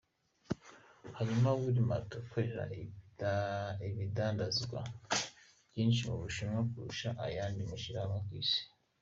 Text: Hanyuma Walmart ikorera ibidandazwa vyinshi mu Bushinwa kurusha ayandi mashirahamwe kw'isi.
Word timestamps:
Hanyuma 1.17 1.49
Walmart 1.59 2.09
ikorera 2.23 2.63
ibidandazwa 3.89 4.79
vyinshi 5.73 6.01
mu 6.09 6.15
Bushinwa 6.21 6.59
kurusha 6.71 7.09
ayandi 7.25 7.61
mashirahamwe 7.71 8.19
kw'isi. 8.25 8.61